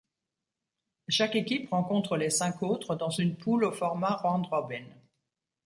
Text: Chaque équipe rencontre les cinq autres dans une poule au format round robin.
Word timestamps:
Chaque 1.09 1.35
équipe 1.35 1.69
rencontre 1.69 2.17
les 2.17 2.31
cinq 2.31 2.63
autres 2.63 2.95
dans 2.95 3.11
une 3.11 3.35
poule 3.37 3.65
au 3.65 3.71
format 3.71 4.15
round 4.15 4.47
robin. 4.47 4.87